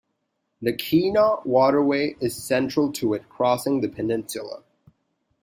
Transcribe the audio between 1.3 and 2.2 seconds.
Waterway